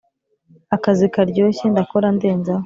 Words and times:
Akazi 0.75 1.05
karyoshye 1.13 1.65
ndakora 1.73 2.07
ndenzaho 2.17 2.59